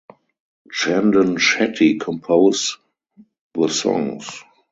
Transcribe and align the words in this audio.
Chandan 0.71 1.37
Shetty 1.37 1.99
compose 1.99 2.79
the 3.53 3.67
songs. 3.67 4.43